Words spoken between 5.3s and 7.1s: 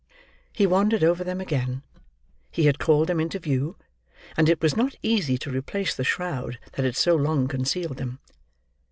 to replace the shroud that had